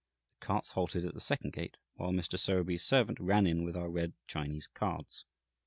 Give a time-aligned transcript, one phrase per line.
[0.39, 2.35] The carts halted at the second gate while Mr.
[2.35, 5.25] Sowerby's servant ran in with our red Chinese cards.